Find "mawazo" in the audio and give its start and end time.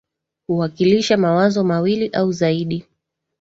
1.17-1.63